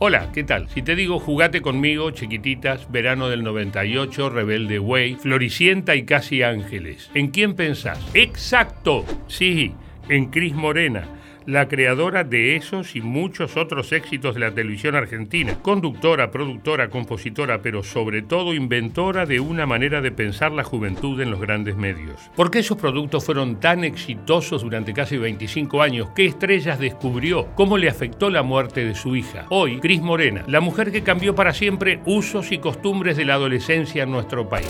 [0.00, 0.68] Hola, ¿qué tal?
[0.68, 7.10] Si te digo jugate conmigo, chiquititas, verano del 98, Rebelde Way, Floricienta y Casi Ángeles,
[7.14, 7.98] ¿en quién pensás?
[8.14, 9.74] Exacto, sí,
[10.08, 11.17] en Cris Morena
[11.48, 15.58] la creadora de esos y muchos otros éxitos de la televisión argentina.
[15.62, 21.30] Conductora, productora, compositora, pero sobre todo inventora de una manera de pensar la juventud en
[21.30, 22.30] los grandes medios.
[22.36, 26.10] ¿Por qué esos productos fueron tan exitosos durante casi 25 años?
[26.14, 27.46] ¿Qué estrellas descubrió?
[27.54, 29.46] ¿Cómo le afectó la muerte de su hija?
[29.48, 34.02] Hoy, Cris Morena, la mujer que cambió para siempre usos y costumbres de la adolescencia
[34.02, 34.68] en nuestro país.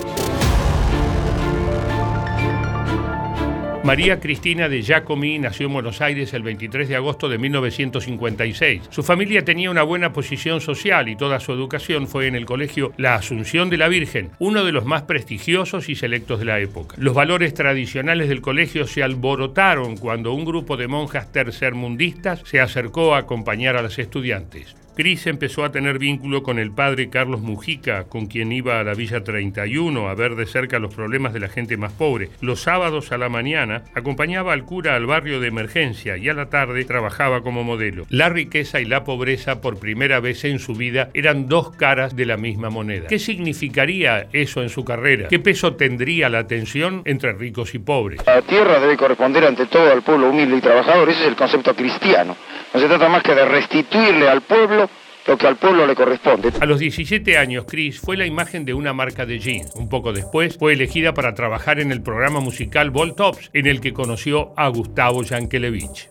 [3.89, 8.83] María Cristina de Giacomi nació en Buenos Aires el 23 de agosto de 1956.
[8.91, 12.93] Su familia tenía una buena posición social y toda su educación fue en el colegio
[12.99, 16.97] La Asunción de la Virgen, uno de los más prestigiosos y selectos de la época.
[16.99, 23.15] Los valores tradicionales del colegio se alborotaron cuando un grupo de monjas tercermundistas se acercó
[23.15, 24.77] a acompañar a las estudiantes.
[24.99, 28.95] Cris empezó a tener vínculo con el padre Carlos Mujica, con quien iba a la
[28.95, 32.31] Villa 31 a ver de cerca los problemas de la gente más pobre.
[32.41, 36.47] Los sábados a la mañana acompañaba al cura al barrio de emergencia y a la
[36.47, 38.07] tarde trabajaba como modelo.
[38.11, 42.27] La riqueza y la pobreza por primera vez en su vida eran dos caras de
[42.27, 43.07] la misma moneda.
[43.07, 45.29] ¿Qué significaría eso en su carrera?
[45.29, 48.27] ¿Qué peso tendría la tensión entre ricos y pobres?
[48.27, 51.73] La tierra debe corresponder ante todo al pueblo humilde y trabajador, ese es el concepto
[51.77, 52.37] cristiano.
[52.75, 54.88] No se trata más que de restituirle al pueblo
[55.27, 56.53] lo que al pueblo le corresponde.
[56.61, 59.75] A los 17 años, Chris fue la imagen de una marca de jeans.
[59.75, 63.81] Un poco después fue elegida para trabajar en el programa musical Vol Tops, en el
[63.81, 66.09] que conoció a Gustavo Yankelevich.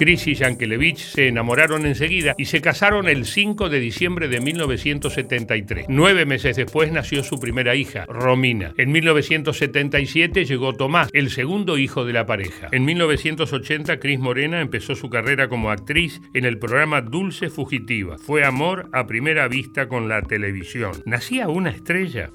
[0.00, 5.84] Chris y Yankelevich se enamoraron enseguida y se casaron el 5 de diciembre de 1973.
[5.90, 8.72] Nueve meses después nació su primera hija, Romina.
[8.78, 12.68] En 1977 llegó Tomás, el segundo hijo de la pareja.
[12.72, 18.16] En 1980, Cris Morena empezó su carrera como actriz en el programa Dulce Fugitiva.
[18.16, 20.92] Fue amor a primera vista con la televisión.
[21.04, 22.30] ¿Nacía una estrella?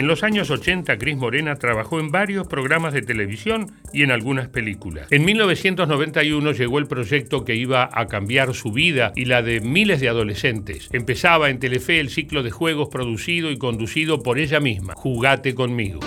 [0.00, 4.48] En los años 80, Cris Morena trabajó en varios programas de televisión y en algunas
[4.48, 5.06] películas.
[5.10, 10.00] En 1991 llegó el proyecto que iba a cambiar su vida y la de miles
[10.00, 10.88] de adolescentes.
[10.94, 16.00] Empezaba en Telefe el ciclo de juegos producido y conducido por ella misma, Jugate conmigo.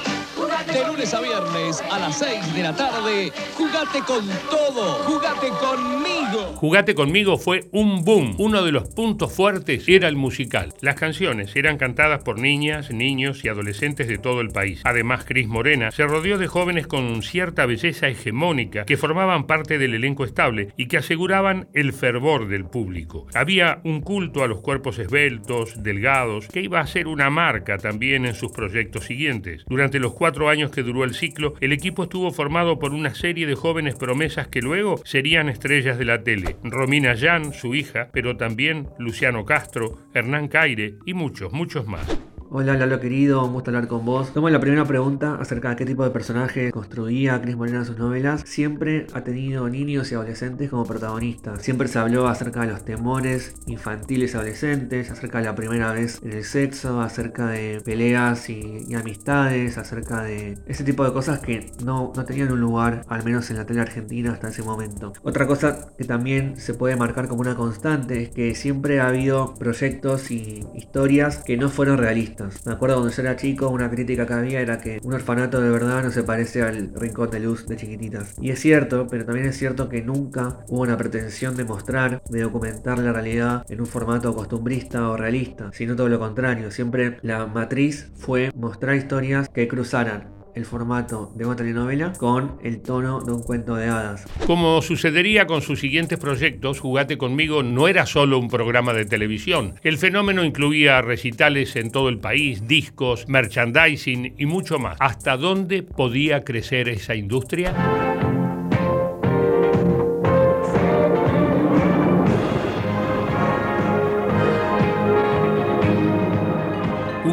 [0.74, 6.12] De lunes a viernes a las 6 de la tarde, jugate con todo, jugate conmigo.
[6.56, 8.36] Jugate conmigo fue un boom.
[8.38, 10.74] Uno de los puntos fuertes era el musical.
[10.82, 14.82] Las canciones eran cantadas por niñas, niños y adolescentes de todo el país.
[14.84, 19.94] Además, Cris Morena se rodeó de jóvenes con cierta belleza hegemónica que formaban parte del
[19.94, 23.28] elenco estable y que aseguraban el fervor del público.
[23.34, 28.26] Había un culto a los cuerpos esbeltos, delgados, que iba a ser una marca también
[28.26, 29.64] en sus proyectos siguientes.
[29.68, 33.46] Durante los cuatro años que duró el ciclo, el equipo estuvo formado por una serie
[33.46, 36.57] de jóvenes promesas que luego serían estrellas de la tele.
[36.63, 42.33] Romina Yan, su hija, pero también Luciano Castro, Hernán Caire y muchos, muchos más.
[42.56, 44.31] Hola Lalo querido, un gusto hablar con vos.
[44.31, 47.97] Tomo la primera pregunta acerca de qué tipo de personaje construía Cris Morena en sus
[47.97, 48.44] novelas.
[48.46, 51.64] Siempre ha tenido niños y adolescentes como protagonistas.
[51.64, 56.22] Siempre se habló acerca de los temores infantiles y adolescentes, acerca de la primera vez
[56.22, 61.72] en el sexo, acerca de peleas y, amistades, acerca de ese tipo de cosas que
[61.84, 65.14] no, no tenían un lugar, al menos en la tele argentina hasta ese momento.
[65.24, 69.56] Otra cosa que también se puede marcar como una constante es que siempre ha habido
[69.56, 74.26] proyectos y historias que no fueron realistas me acuerdo cuando yo era chico, una crítica
[74.26, 77.68] que había era que un orfanato de verdad no se parece al rincón de luz
[77.68, 78.36] de chiquititas.
[78.40, 82.42] Y es cierto, pero también es cierto que nunca hubo una pretensión de mostrar, de
[82.42, 86.72] documentar la realidad en un formato costumbrista o realista, sino todo lo contrario.
[86.72, 92.81] Siempre la matriz fue mostrar historias que cruzaran el formato de una telenovela con el
[92.81, 94.25] tono de un cuento de hadas.
[94.46, 99.75] Como sucedería con sus siguientes proyectos, Jugate conmigo no era solo un programa de televisión.
[99.84, 104.97] El fenómeno incluía recitales en todo el país, discos, merchandising y mucho más.
[105.00, 108.13] ¿Hasta dónde podía crecer esa industria?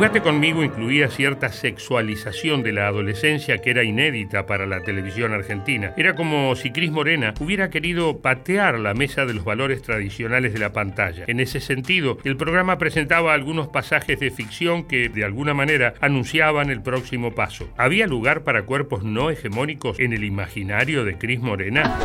[0.00, 5.92] Jugate conmigo incluía cierta sexualización de la adolescencia que era inédita para la televisión argentina.
[5.94, 10.58] Era como si Cris Morena hubiera querido patear la mesa de los valores tradicionales de
[10.58, 11.24] la pantalla.
[11.26, 16.70] En ese sentido, el programa presentaba algunos pasajes de ficción que de alguna manera anunciaban
[16.70, 17.68] el próximo paso.
[17.76, 21.98] ¿Había lugar para cuerpos no hegemónicos en el imaginario de Cris Morena?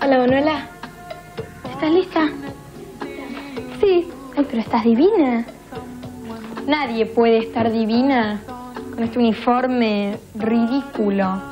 [0.00, 0.71] Hola, Manuela.
[1.82, 2.28] ¿Estás lista?
[3.80, 4.08] Sí.
[4.36, 5.44] Ay, pero estás divina.
[6.64, 8.40] Nadie puede estar divina
[8.94, 11.51] con este uniforme ridículo.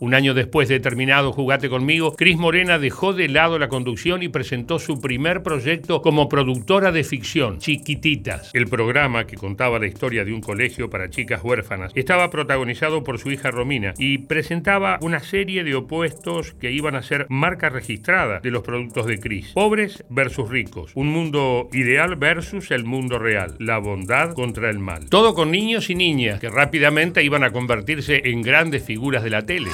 [0.00, 4.28] Un año después de terminado Jugate conmigo, Cris Morena dejó de lado la conducción y
[4.28, 8.50] presentó su primer proyecto como productora de ficción, Chiquititas.
[8.54, 13.18] El programa, que contaba la historia de un colegio para chicas huérfanas, estaba protagonizado por
[13.18, 18.38] su hija Romina y presentaba una serie de opuestos que iban a ser marca registrada
[18.38, 19.52] de los productos de Cris.
[19.52, 25.10] Pobres versus ricos, un mundo ideal versus el mundo real, la bondad contra el mal.
[25.10, 29.42] Todo con niños y niñas que rápidamente iban a convertirse en grandes figuras de la
[29.42, 29.70] tele.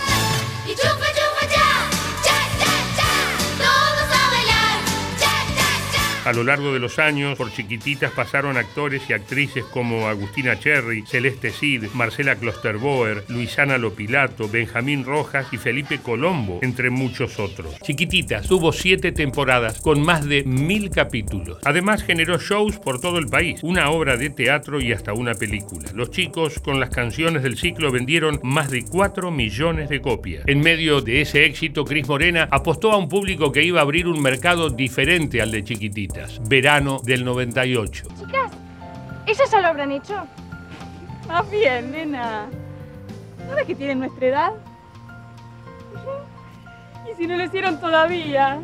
[0.66, 0.94] 你就用
[6.24, 11.04] A lo largo de los años, por chiquititas pasaron actores y actrices como Agustina Cherry,
[11.06, 17.78] Celeste Cid, Marcela Klosterboer, Luisana Lopilato, Benjamín Rojas y Felipe Colombo, entre muchos otros.
[17.82, 21.58] Chiquititas tuvo siete temporadas con más de mil capítulos.
[21.64, 25.90] Además generó shows por todo el país, una obra de teatro y hasta una película.
[25.92, 30.44] Los chicos con las canciones del ciclo vendieron más de 4 millones de copias.
[30.46, 34.08] En medio de ese éxito, Cris Morena apostó a un público que iba a abrir
[34.08, 36.14] un mercado diferente al de chiquititas.
[36.48, 38.08] Verano del 98.
[38.18, 38.52] Chicas,
[39.26, 40.26] ¿ellas ya lo habrán hecho?
[41.28, 42.46] Más bien, nena.
[43.48, 44.52] ¿No ves que tienen nuestra edad?
[47.10, 48.60] ¿Y si no lo hicieron todavía?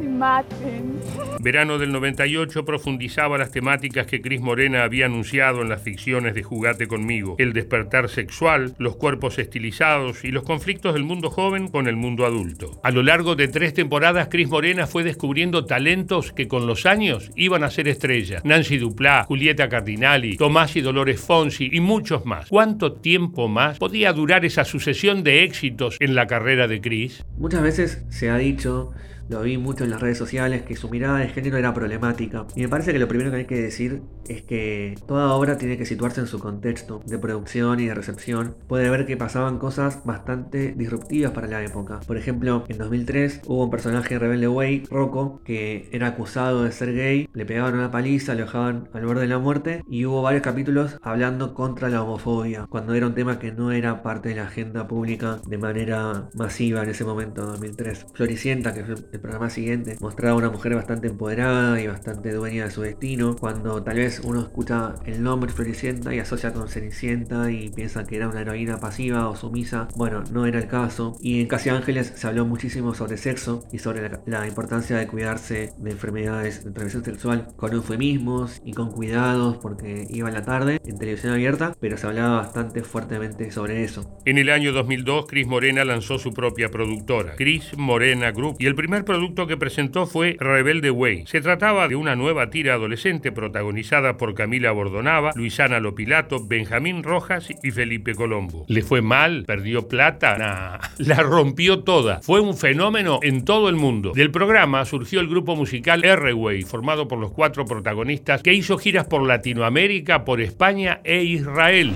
[0.00, 1.00] Que se maten.
[1.40, 6.42] Verano del 98 profundizaba las temáticas que Cris Morena había anunciado en las ficciones de
[6.42, 11.86] Jugate conmigo, el despertar sexual, los cuerpos estilizados y los conflictos del mundo joven con
[11.86, 12.80] el mundo adulto.
[12.82, 17.30] A lo largo de tres temporadas, Cris Morena fue descubriendo talentos que con los años
[17.36, 18.44] iban a ser estrellas.
[18.44, 22.48] Nancy Duplá, Julieta Cardinali, Tomás y Dolores Fonsi y muchos más.
[22.48, 27.24] ¿Cuánto tiempo más podía durar esa sucesión de éxitos en la carrera de Cris?
[27.38, 28.92] Muchas veces se ha dicho,
[29.30, 32.46] lo vi mucho en las redes sociales, que su mirada de género era problemática.
[32.56, 35.78] Y me parece que lo primero que hay que decir es que toda obra tiene
[35.78, 38.56] que situarse en su contexto de producción y de recepción.
[38.66, 42.00] Puede ver que pasaban cosas bastante disruptivas para la época.
[42.06, 46.92] Por ejemplo, en 2003 hubo un personaje rebelde Way, Rocco, que era acusado de ser
[46.94, 50.42] gay, le pegaban una paliza, lo dejaban al borde de la muerte y hubo varios
[50.42, 54.44] capítulos hablando contra la homofobia, cuando era un tema que no era parte de la
[54.44, 58.06] agenda pública de manera masiva en ese momento, 2003.
[58.12, 62.82] Floricienta, que fue programa siguiente, mostraba una mujer bastante empoderada y bastante dueña de su
[62.82, 68.04] destino, cuando tal vez uno escucha el nombre Floricienta y asocia con Cenicienta y piensa
[68.04, 69.88] que era una heroína pasiva o sumisa.
[69.96, 71.16] Bueno, no era el caso.
[71.20, 75.06] Y en Casi Ángeles se habló muchísimo sobre sexo y sobre la, la importancia de
[75.06, 80.42] cuidarse de enfermedades de transmisión sexual con eufemismos y con cuidados porque iba en la
[80.42, 84.18] tarde en televisión abierta, pero se hablaba bastante fuertemente sobre eso.
[84.24, 88.74] En el año 2002, Cris Morena lanzó su propia productora, Cris Morena Group, y el
[88.74, 91.24] primer producto que presentó fue Rebelde Way.
[91.26, 97.48] Se trataba de una nueva tira adolescente protagonizada por Camila Bordonava, Luisana Lopilato, Benjamín Rojas
[97.60, 98.66] y Felipe Colombo.
[98.68, 99.42] ¿Le fue mal?
[99.46, 100.36] ¿Perdió plata?
[100.40, 102.20] Nah, la rompió toda.
[102.22, 104.12] Fue un fenómeno en todo el mundo.
[104.14, 109.06] Del programa surgió el grupo musical R-Way, formado por los cuatro protagonistas, que hizo giras
[109.06, 111.94] por Latinoamérica, por España e Israel.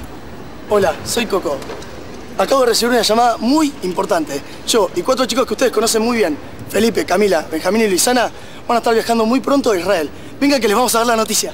[0.68, 1.58] Hola, soy Coco.
[2.36, 4.40] Acabo de recibir una llamada muy importante.
[4.66, 6.36] Yo y cuatro chicos que ustedes conocen muy bien,
[6.68, 8.30] Felipe, Camila, Benjamín y Luisana,
[8.66, 10.10] van a estar viajando muy pronto a Israel.
[10.40, 11.52] Venga que les vamos a dar la noticia.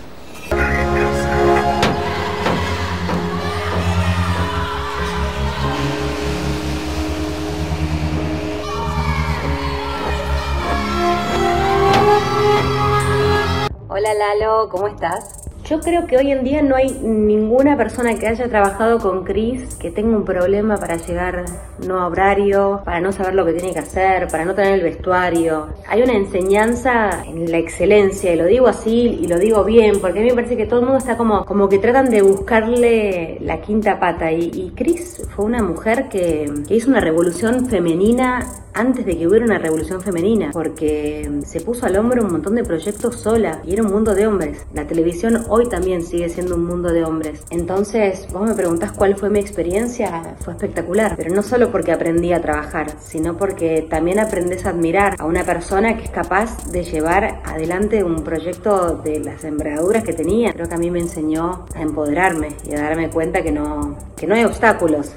[13.89, 15.40] Hola Lalo, ¿cómo estás?
[15.71, 19.77] Yo creo que hoy en día no hay ninguna persona que haya trabajado con Chris
[19.77, 21.45] que tenga un problema para llegar
[21.87, 24.83] no a horario, para no saber lo que tiene que hacer, para no tener el
[24.83, 25.69] vestuario.
[25.87, 30.19] Hay una enseñanza en la excelencia, y lo digo así y lo digo bien, porque
[30.19, 33.39] a mí me parece que todo el mundo está como, como que tratan de buscarle
[33.41, 34.33] la quinta pata.
[34.33, 39.27] Y, y Chris fue una mujer que, que hizo una revolución femenina antes de que
[39.27, 43.73] hubiera una revolución femenina, porque se puso al hombro un montón de proyectos sola y
[43.73, 44.65] era un mundo de hombres.
[44.75, 47.45] La televisión hoy también sigue siendo un mundo de hombres.
[47.51, 52.33] Entonces, vos me preguntás cuál fue mi experiencia, fue espectacular, pero no solo porque aprendí
[52.33, 56.85] a trabajar, sino porque también aprendes a admirar a una persona que es capaz de
[56.85, 60.53] llevar adelante un proyecto de las envergaduras que tenía.
[60.53, 64.27] Creo que a mí me enseñó a empoderarme y a darme cuenta que no, que
[64.27, 65.13] no hay obstáculos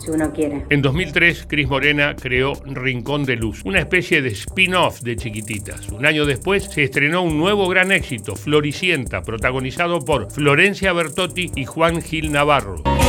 [0.00, 0.64] si uno quiere.
[0.70, 5.88] En 2003, Cris Morena creó Rincón de Luz, una especie de spin-off de Chiquititas.
[5.90, 11.64] Un año después se estrenó un nuevo gran éxito, Floricienta, protagonizado por Florencia Bertotti y
[11.64, 12.99] Juan Gil Navarro.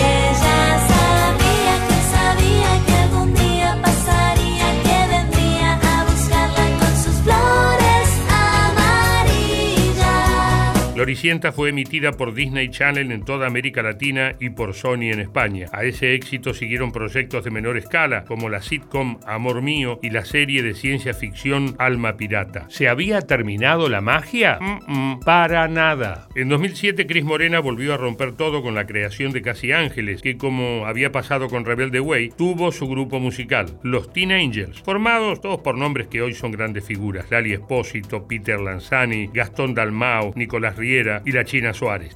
[11.01, 15.65] Floricienta fue emitida por Disney Channel en toda América Latina y por Sony en España.
[15.71, 20.25] A ese éxito siguieron proyectos de menor escala, como la sitcom Amor Mío y la
[20.25, 22.67] serie de ciencia ficción Alma Pirata.
[22.69, 24.59] ¿Se había terminado la magia?
[24.61, 26.27] Mm, mm, para nada.
[26.35, 30.37] En 2007, Cris Morena volvió a romper todo con la creación de Casi Ángeles, que
[30.37, 35.61] como había pasado con Rebelde Way, tuvo su grupo musical, los Teen Angels, formados todos
[35.61, 41.31] por nombres que hoy son grandes figuras: Lali Espósito, Peter Lanzani, Gastón Dalmau, Nicolás Y
[41.31, 42.13] la China Suárez.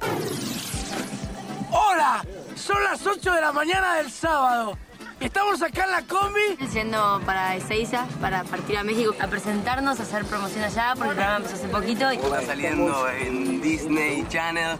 [1.70, 2.22] ¡Hola!
[2.54, 4.76] Son las 8 de la mañana del sábado.
[5.18, 6.66] Estamos acá en la combi.
[6.74, 11.14] Yendo para Ezeiza, para partir a México, a presentarnos, a hacer promoción allá, porque el
[11.14, 12.12] programa empezó hace poquito.
[12.12, 12.16] Y...
[12.16, 14.76] Está saliendo en Disney Channel.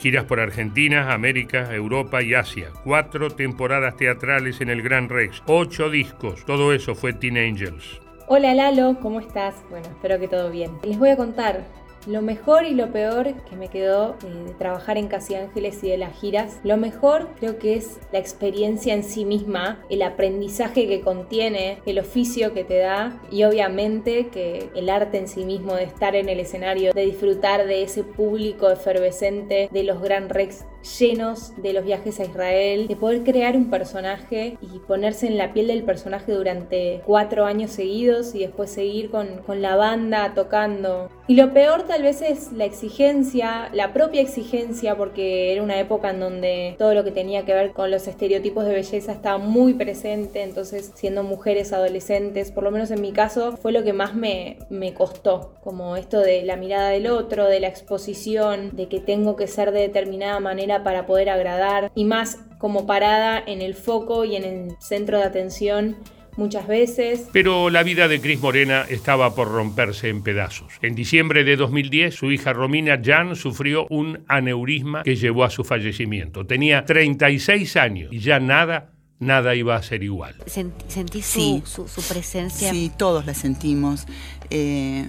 [0.00, 2.70] Giras por Argentina, América, Europa y Asia.
[2.84, 5.42] Cuatro temporadas teatrales en el Gran Rex.
[5.46, 6.44] Ocho discos.
[6.44, 8.00] Todo eso fue Teen Angels.
[8.28, 9.56] Hola Lalo, ¿cómo estás?
[9.68, 10.78] Bueno, espero que todo bien.
[10.84, 11.64] Les voy a contar
[12.06, 15.90] lo mejor y lo peor que me quedó eh, de trabajar en Casi Ángeles y
[15.90, 16.60] de las giras.
[16.64, 21.98] Lo mejor creo que es la experiencia en sí misma, el aprendizaje que contiene, el
[21.98, 26.28] oficio que te da y obviamente que el arte en sí mismo de estar en
[26.28, 30.64] el escenario, de disfrutar de ese público efervescente, de los Gran Rex
[30.98, 35.52] llenos de los viajes a Israel, de poder crear un personaje y ponerse en la
[35.52, 41.10] piel del personaje durante cuatro años seguidos y después seguir con, con la banda tocando.
[41.28, 46.10] Y lo peor tal vez es la exigencia, la propia exigencia, porque era una época
[46.10, 49.74] en donde todo lo que tenía que ver con los estereotipos de belleza estaba muy
[49.74, 54.14] presente, entonces siendo mujeres adolescentes, por lo menos en mi caso, fue lo que más
[54.14, 59.00] me, me costó, como esto de la mirada del otro, de la exposición, de que
[59.00, 63.74] tengo que ser de determinada manera para poder agradar y más como parada en el
[63.74, 65.96] foco y en el centro de atención
[66.36, 67.28] muchas veces.
[67.32, 70.72] Pero la vida de Cris Morena estaba por romperse en pedazos.
[70.82, 75.64] En diciembre de 2010, su hija Romina Jan sufrió un aneurisma que llevó a su
[75.64, 76.46] fallecimiento.
[76.46, 80.34] Tenía 36 años y ya nada nada iba a ser igual.
[80.44, 81.62] ¿Sentí su, Sí.
[81.64, 82.70] su, su presencia?
[82.70, 84.06] Sí, todos la sentimos.
[84.50, 85.06] Eh,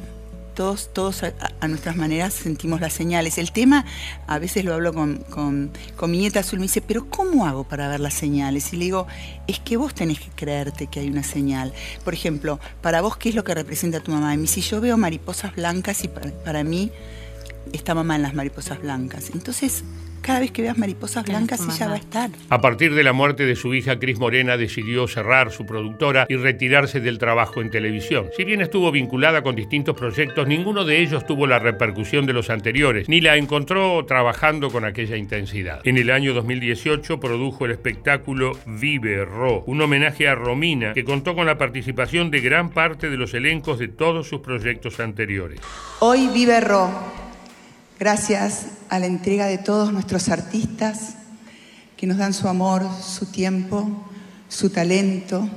[0.57, 3.37] todos, todos a, nuestras maneras sentimos las señales.
[3.37, 3.85] El tema,
[4.25, 7.63] a veces lo hablo con, con, con mi nieta Azul, me dice, pero ¿cómo hago
[7.63, 8.73] para ver las señales?
[8.73, 9.05] Y le digo,
[9.45, 11.73] es que vos tenés que creerte que hay una señal.
[12.03, 14.33] Por ejemplo, para vos, ¿qué es lo que representa tu mamá?
[14.33, 16.91] Y me dice, yo veo mariposas blancas y para, para mí
[17.71, 19.29] está mamá en las mariposas blancas.
[19.31, 19.83] Entonces,
[20.21, 22.29] cada vez que veas mariposas blancas, ella va a estar.
[22.49, 26.35] A partir de la muerte de su hija, Cris Morena decidió cerrar su productora y
[26.35, 28.27] retirarse del trabajo en televisión.
[28.35, 32.49] Si bien estuvo vinculada con distintos proyectos, ninguno de ellos tuvo la repercusión de los
[32.49, 35.81] anteriores, ni la encontró trabajando con aquella intensidad.
[35.83, 41.35] En el año 2018 produjo el espectáculo Vive Ro, un homenaje a Romina que contó
[41.35, 45.59] con la participación de gran parte de los elencos de todos sus proyectos anteriores.
[45.99, 46.91] Hoy vive Ro,
[47.99, 51.15] gracias a la entrega de todos nuestros artistas
[51.95, 54.05] que nos dan su amor, su tiempo,
[54.49, 55.49] su talento,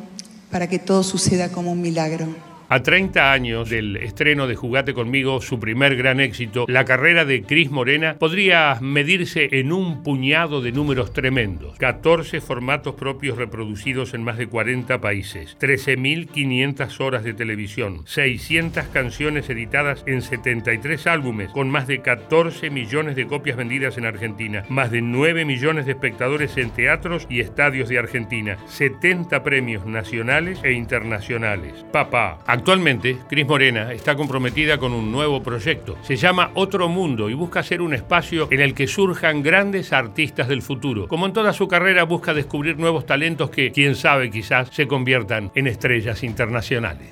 [0.50, 2.49] para que todo suceda como un milagro.
[2.72, 7.42] A 30 años del estreno de Jugate conmigo, su primer gran éxito, la carrera de
[7.42, 11.76] Cris Morena podría medirse en un puñado de números tremendos.
[11.78, 19.50] 14 formatos propios reproducidos en más de 40 países, 13.500 horas de televisión, 600 canciones
[19.50, 24.92] editadas en 73 álbumes, con más de 14 millones de copias vendidas en Argentina, más
[24.92, 30.70] de 9 millones de espectadores en teatros y estadios de Argentina, 70 premios nacionales e
[30.70, 31.84] internacionales.
[31.90, 35.96] Papá, Actualmente, Cris Morena está comprometida con un nuevo proyecto.
[36.02, 40.46] Se llama Otro Mundo y busca ser un espacio en el que surjan grandes artistas
[40.46, 41.08] del futuro.
[41.08, 45.50] Como en toda su carrera, busca descubrir nuevos talentos que, quién sabe, quizás se conviertan
[45.54, 47.08] en estrellas internacionales.